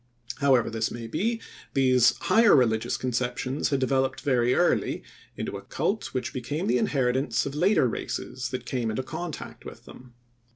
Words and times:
However 0.37 0.71
this 0.71 0.89
may 0.89 1.05
be, 1.05 1.39
these 1.75 2.17
higher 2.21 2.55
religious 2.55 2.97
conceptions 2.97 3.69
had 3.69 3.79
developed 3.79 4.21
very 4.21 4.55
early 4.55 5.03
into 5.37 5.57
a 5.57 5.61
cult 5.61 6.07
which 6.11 6.33
became 6.33 6.65
the 6.65 6.79
inheritance 6.79 7.45
of 7.45 7.53
later 7.53 7.87
races 7.87 8.49
that 8.49 8.65
came 8.65 8.89
into 8.89 9.03
contact 9.03 9.63
with 9.63 9.85
them. 9.85 10.15